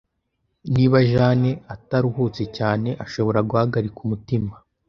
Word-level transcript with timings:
Niba 0.73 0.97
Jane 1.11 1.51
ataruhutse 1.75 2.43
cyane, 2.57 2.89
ashobora 3.05 3.39
guhagarika 3.49 3.97
umutima. 4.05 4.53